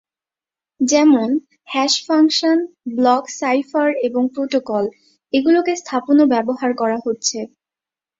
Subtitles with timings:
[0.79, 1.35] যেমনঃ
[1.69, 2.57] hash function,
[2.93, 4.83] block cipher এবং protocol;
[5.33, 7.39] এগুলোকে স্থাপন ও ব্যবহার করা হচ্ছে।